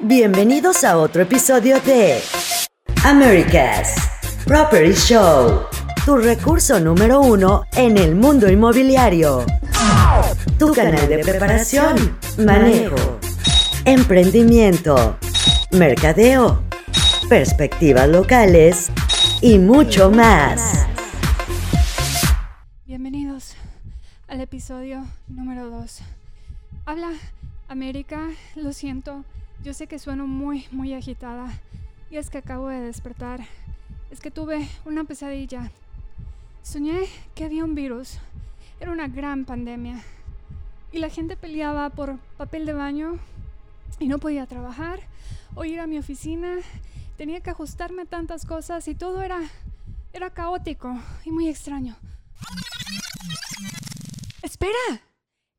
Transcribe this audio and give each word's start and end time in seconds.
Bienvenidos 0.00 0.84
a 0.84 0.98
otro 0.98 1.22
episodio 1.22 1.80
de 1.80 2.20
America's 3.04 3.94
Property 4.44 4.92
Show, 4.92 5.66
tu 6.04 6.16
recurso 6.16 6.80
número 6.80 7.20
uno 7.20 7.64
en 7.76 7.96
el 7.96 8.14
mundo 8.14 8.50
inmobiliario. 8.50 9.44
Tu 10.58 10.72
canal 10.72 11.08
de 11.08 11.18
preparación, 11.18 12.18
manejo, 12.38 12.96
emprendimiento, 13.84 15.18
mercadeo, 15.72 16.62
perspectivas 17.28 18.08
locales 18.08 18.90
y 19.40 19.58
mucho 19.58 20.10
más. 20.10 20.86
Bienvenidos 22.86 23.54
al 24.26 24.40
episodio 24.40 25.04
número 25.28 25.70
2. 25.70 26.00
Habla 26.86 27.10
América, 27.68 28.30
lo 28.54 28.72
siento, 28.72 29.24
yo 29.66 29.74
sé 29.74 29.88
que 29.88 29.98
sueno 29.98 30.28
muy, 30.28 30.64
muy 30.70 30.94
agitada 30.94 31.52
y 32.08 32.18
es 32.18 32.30
que 32.30 32.38
acabo 32.38 32.68
de 32.68 32.80
despertar. 32.80 33.40
Es 34.12 34.20
que 34.20 34.30
tuve 34.30 34.68
una 34.84 35.02
pesadilla. 35.02 35.72
Soñé 36.62 37.08
que 37.34 37.44
había 37.44 37.64
un 37.64 37.74
virus. 37.74 38.20
Era 38.78 38.92
una 38.92 39.08
gran 39.08 39.44
pandemia. 39.44 40.04
Y 40.92 40.98
la 41.00 41.08
gente 41.08 41.36
peleaba 41.36 41.90
por 41.90 42.16
papel 42.36 42.64
de 42.64 42.74
baño 42.74 43.18
y 43.98 44.06
no 44.06 44.20
podía 44.20 44.46
trabajar 44.46 45.00
o 45.56 45.64
ir 45.64 45.80
a 45.80 45.88
mi 45.88 45.98
oficina. 45.98 46.58
Tenía 47.16 47.40
que 47.40 47.50
ajustarme 47.50 48.02
a 48.02 48.06
tantas 48.06 48.46
cosas 48.46 48.86
y 48.86 48.94
todo 48.94 49.20
era, 49.20 49.40
era 50.12 50.30
caótico 50.30 50.96
y 51.24 51.32
muy 51.32 51.48
extraño. 51.48 51.96
¡Espera! 54.42 55.02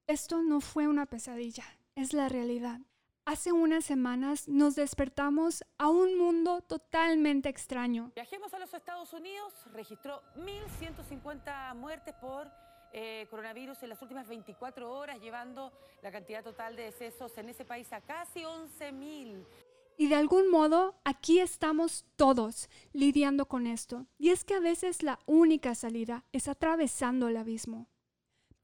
Esto 0.07 0.41
no 0.43 0.61
fue 0.61 0.87
una 0.87 1.07
pesadilla, 1.07 1.65
es 1.95 2.13
la 2.13 2.29
realidad. 2.29 2.79
Hace 3.27 3.51
unas 3.51 3.83
semanas 3.83 4.47
nos 4.47 4.75
despertamos 4.75 5.65
a 5.77 5.89
un 5.89 6.17
mundo 6.17 6.61
totalmente 6.61 7.49
extraño. 7.49 8.13
Viajemos 8.15 8.53
a 8.53 8.59
los 8.59 8.73
Estados 8.73 9.11
Unidos, 9.11 9.51
registró 9.73 10.23
1.150 10.37 11.75
muertes 11.75 12.15
por 12.21 12.49
eh, 12.93 13.27
coronavirus 13.29 13.83
en 13.83 13.89
las 13.89 14.01
últimas 14.01 14.29
24 14.29 14.89
horas, 14.89 15.19
llevando 15.19 15.73
la 16.01 16.09
cantidad 16.09 16.41
total 16.41 16.77
de 16.77 16.83
decesos 16.83 17.37
en 17.37 17.49
ese 17.49 17.65
país 17.65 17.91
a 17.91 17.99
casi 17.99 18.43
11.000. 18.43 19.45
Y 19.97 20.07
de 20.07 20.15
algún 20.15 20.49
modo 20.49 20.95
aquí 21.03 21.41
estamos 21.41 22.05
todos 22.15 22.69
lidiando 22.93 23.49
con 23.49 23.67
esto. 23.67 24.05
Y 24.17 24.29
es 24.29 24.45
que 24.45 24.53
a 24.53 24.61
veces 24.61 25.03
la 25.03 25.19
única 25.25 25.75
salida 25.75 26.23
es 26.31 26.47
atravesando 26.47 27.27
el 27.27 27.35
abismo. 27.35 27.89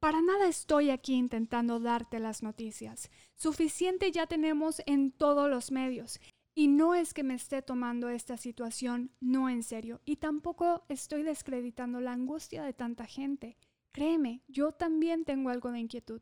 Para 0.04 0.22
nada 0.22 0.50
estoy 0.50 0.90
aquí 0.90 1.14
intentando 1.14 1.80
darte 1.80 2.20
las 2.20 2.44
noticias. 2.44 3.10
Suficiente 3.36 4.12
ya 4.12 4.28
tenemos 4.28 4.82
en 4.86 5.14
todos 5.14 5.50
los 5.50 5.72
medios. 5.72 6.20
Y 6.54 6.68
no 6.68 6.94
es 6.94 7.14
que 7.14 7.24
me 7.24 7.36
esté 7.36 7.62
tomando 7.62 8.10
esta 8.10 8.36
situación 8.36 9.12
no 9.22 9.48
en 9.48 9.64
serio. 9.64 10.02
Y 10.04 10.18
tampoco 10.18 10.84
estoy 10.90 11.24
descreditando 11.24 12.02
la 12.02 12.12
angustia 12.12 12.64
de 12.64 12.74
tanta 12.74 13.06
gente. 13.06 13.56
Créeme, 13.94 14.42
yo 14.50 14.74
también 14.74 15.24
tengo 15.24 15.50
algo 15.50 15.72
de 15.72 15.80
inquietud. 15.80 16.22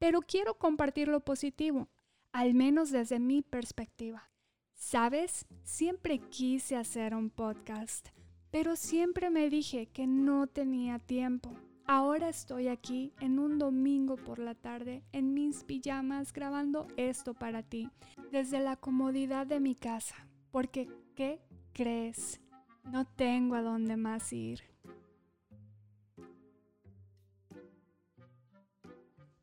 Pero 0.00 0.22
quiero 0.22 0.58
compartir 0.58 1.06
lo 1.06 1.20
positivo, 1.20 1.88
al 2.32 2.54
menos 2.54 2.90
desde 2.90 3.20
mi 3.20 3.42
perspectiva. 3.42 4.28
Sabes, 4.74 5.46
siempre 5.62 6.18
quise 6.18 6.74
hacer 6.74 7.14
un 7.14 7.30
podcast, 7.30 8.08
pero 8.50 8.74
siempre 8.74 9.30
me 9.30 9.48
dije 9.48 9.86
que 9.86 10.08
no 10.08 10.48
tenía 10.48 10.98
tiempo. 10.98 11.56
Ahora 11.92 12.28
estoy 12.28 12.68
aquí 12.68 13.12
en 13.18 13.40
un 13.40 13.58
domingo 13.58 14.14
por 14.14 14.38
la 14.38 14.54
tarde 14.54 15.02
en 15.10 15.34
mis 15.34 15.64
pijamas 15.64 16.32
grabando 16.32 16.86
esto 16.96 17.34
para 17.34 17.64
ti 17.64 17.90
desde 18.30 18.60
la 18.60 18.76
comodidad 18.76 19.44
de 19.44 19.58
mi 19.58 19.74
casa. 19.74 20.14
Porque, 20.52 20.88
¿qué 21.16 21.40
crees? 21.72 22.40
No 22.84 23.08
tengo 23.08 23.56
a 23.56 23.62
dónde 23.62 23.96
más 23.96 24.32
ir. 24.32 24.69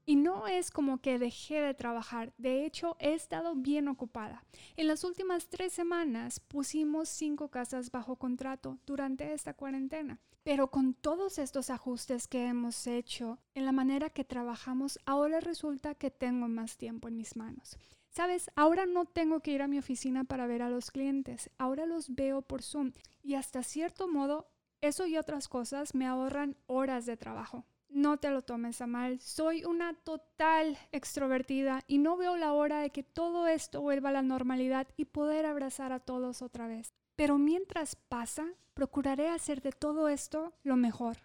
Y 0.10 0.16
no 0.16 0.48
es 0.48 0.72
como 0.72 1.02
que 1.02 1.20
dejé 1.20 1.60
de 1.60 1.74
trabajar, 1.74 2.34
de 2.38 2.66
hecho 2.66 2.96
he 2.98 3.14
estado 3.14 3.56
bien 3.56 3.90
ocupada. 3.90 4.46
En 4.78 4.88
las 4.88 5.04
últimas 5.04 5.50
tres 5.50 5.74
semanas 5.74 6.40
pusimos 6.40 7.10
cinco 7.10 7.50
casas 7.50 7.92
bajo 7.92 8.16
contrato 8.16 8.80
durante 8.86 9.34
esta 9.34 9.54
cuarentena. 9.54 10.22
Pero 10.44 10.72
con 10.72 10.94
todos 10.94 11.38
estos 11.40 11.70
ajustes 11.70 12.30
que 12.30 12.46
hemos 12.46 12.88
hecho 12.88 13.40
en 13.54 13.66
la 13.66 13.74
manera 13.74 14.10
que 14.10 14.24
trabajamos, 14.24 14.98
ahora 15.06 15.42
resulta 15.42 15.94
que 15.94 16.10
tengo 16.10 16.48
más 16.48 16.78
tiempo 16.78 17.10
en 17.10 17.18
mis 17.18 17.36
manos. 17.36 17.78
Sabes, 18.10 18.50
ahora 18.56 18.86
no 18.86 19.04
tengo 19.04 19.42
que 19.42 19.52
ir 19.52 19.62
a 19.62 19.68
mi 19.68 19.78
oficina 19.78 20.24
para 20.24 20.48
ver 20.48 20.62
a 20.62 20.70
los 20.70 20.90
clientes, 20.90 21.50
ahora 21.58 21.86
los 21.86 22.16
veo 22.16 22.44
por 22.44 22.64
Zoom 22.64 22.94
y 23.22 23.34
hasta 23.34 23.62
cierto 23.62 24.08
modo 24.08 24.48
eso 24.80 25.06
y 25.06 25.18
otras 25.18 25.50
cosas 25.50 25.94
me 25.94 26.08
ahorran 26.08 26.56
horas 26.66 27.06
de 27.06 27.18
trabajo. 27.18 27.66
No 27.98 28.18
te 28.18 28.30
lo 28.30 28.44
tomes 28.44 28.80
a 28.80 28.86
mal, 28.86 29.20
soy 29.20 29.66
una 29.66 29.96
total 29.96 30.78
extrovertida 30.92 31.82
y 31.88 31.98
no 31.98 32.16
veo 32.16 32.38
la 32.38 32.54
hora 32.54 32.80
de 32.80 32.92
que 32.92 33.02
todo 33.02 33.48
esto 33.48 33.82
vuelva 33.82 34.10
a 34.10 34.12
la 34.12 34.22
normalidad 34.22 34.88
y 34.98 35.06
poder 35.06 35.48
abrazar 35.48 35.92
a 35.92 36.00
todos 36.00 36.44
otra 36.44 36.68
vez. 36.68 36.94
Pero 37.16 37.40
mientras 37.40 37.96
pasa, 37.96 38.46
procuraré 38.76 39.30
hacer 39.30 39.64
de 39.64 39.72
todo 39.72 40.10
esto 40.10 40.54
lo 40.62 40.76
mejor. 40.76 41.18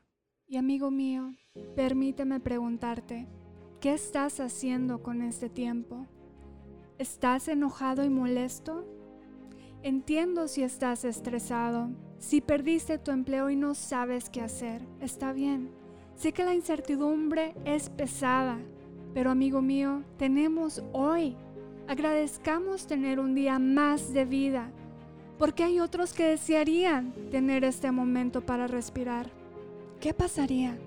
Y 0.47 0.57
amigo 0.57 0.91
mío, 0.91 1.35
permíteme 1.77 2.41
preguntarte, 2.41 3.29
¿qué 3.79 3.93
estás 3.93 4.41
haciendo 4.41 5.03
con 5.03 5.21
este 5.21 5.51
tiempo? 5.51 6.07
¿Estás 6.97 7.49
enojado 7.49 8.03
y 8.03 8.09
molesto? 8.09 8.89
Entiendo 9.83 10.49
si 10.49 10.63
estás 10.63 11.05
estresado, 11.05 11.91
si 12.17 12.41
perdiste 12.41 12.97
tu 12.97 13.11
empleo 13.11 13.51
y 13.51 13.57
no 13.57 13.75
sabes 13.75 14.31
qué 14.31 14.41
hacer, 14.41 14.87
está 15.01 15.35
bien. 15.35 15.82
Sé 16.23 16.31
que 16.31 16.45
la 16.45 16.55
incertidumbre 16.55 17.53
es 17.65 17.91
pesada, 17.91 18.57
pero 19.13 19.33
amigo 19.33 19.61
mío, 19.61 20.05
tenemos 20.19 20.81
hoy. 20.93 21.35
Agradezcamos 21.89 22.87
tener 22.87 23.19
un 23.19 23.35
día 23.35 23.59
más 23.59 24.13
de 24.13 24.25
vida 24.25 24.71
porque 25.37 25.65
hay 25.65 25.81
otros 25.81 26.13
que 26.13 26.29
desearían 26.29 27.13
tener 27.33 27.65
este 27.65 27.91
momento 27.91 28.41
para 28.41 28.69
respirar. 28.69 29.33
¿Qué 29.99 30.15
pasaría? 30.15 30.79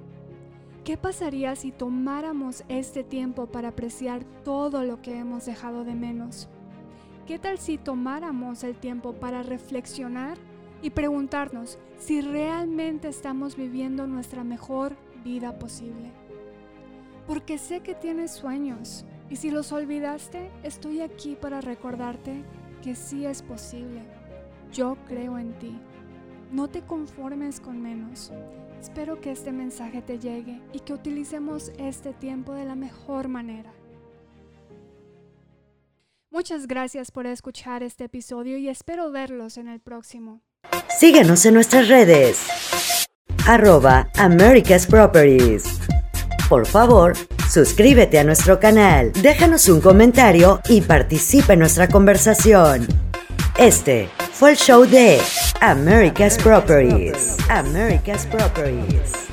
¿Qué 0.85 0.95
pasaría 0.95 1.53
si 1.57 1.73
tomáramos 1.73 2.63
este 2.69 3.03
tiempo 3.03 3.47
para 3.47 3.67
apreciar 3.67 4.23
todo 4.45 4.85
lo 4.85 5.01
que 5.01 5.17
hemos 5.17 5.45
dejado 5.45 5.83
de 5.83 5.95
menos? 5.95 6.47
¿Qué 7.27 7.39
tal 7.39 7.57
si 7.57 7.77
tomáramos 7.77 8.63
el 8.63 8.77
tiempo 8.77 9.11
para 9.11 9.43
reflexionar 9.43 10.37
y 10.81 10.91
preguntarnos 10.91 11.77
si 11.97 12.21
realmente 12.21 13.09
estamos 13.09 13.57
viviendo 13.57 14.07
nuestra 14.07 14.45
mejor 14.45 14.95
vida 15.25 15.59
posible? 15.59 16.13
Porque 17.27 17.57
sé 17.57 17.81
que 17.81 17.95
tienes 17.95 18.31
sueños 18.31 19.03
y 19.29 19.35
si 19.35 19.51
los 19.51 19.73
olvidaste, 19.73 20.49
estoy 20.63 21.01
aquí 21.01 21.35
para 21.35 21.59
recordarte 21.59 22.45
que 22.81 22.95
sí 22.95 23.25
es 23.25 23.41
posible 23.41 24.01
yo 24.75 24.97
creo 25.07 25.39
en 25.39 25.57
ti. 25.57 25.79
No 26.51 26.69
te 26.69 26.81
conformes 26.81 27.59
con 27.59 27.81
menos. 27.81 28.31
Espero 28.79 29.19
que 29.19 29.31
este 29.31 29.51
mensaje 29.51 30.01
te 30.01 30.19
llegue 30.19 30.61
y 30.73 30.79
que 30.81 30.93
utilicemos 30.93 31.71
este 31.77 32.13
tiempo 32.13 32.53
de 32.53 32.65
la 32.65 32.75
mejor 32.75 33.27
manera. 33.29 33.73
Muchas 36.29 36.67
gracias 36.67 37.11
por 37.11 37.25
escuchar 37.25 37.81
este 37.81 38.03
episodio 38.05 38.57
y 38.57 38.67
espero 38.67 39.09
verlos 39.11 39.57
en 39.57 39.69
el 39.69 39.79
próximo. 39.79 40.41
Síguenos 40.99 41.45
en 41.45 41.53
nuestras 41.53 41.87
redes. 41.87 43.04
Arroba 43.47 44.07
America's 44.17 44.87
Properties. 44.87 45.79
Por 46.49 46.65
favor, 46.65 47.13
suscríbete 47.49 48.17
a 48.17 48.23
nuestro 48.23 48.59
canal, 48.59 49.11
déjanos 49.21 49.69
un 49.69 49.81
comentario 49.81 50.61
y 50.67 50.81
participa 50.81 51.53
en 51.53 51.59
nuestra 51.59 51.87
conversación. 51.87 52.87
Este 53.57 54.09
fue 54.33 54.51
el 54.51 54.57
show 54.57 54.85
de 54.85 55.19
America's 55.61 56.37
Properties. 56.37 57.37
America's 57.49 58.25
Properties. 58.25 59.24